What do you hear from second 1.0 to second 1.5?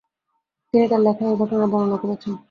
লেখায় এ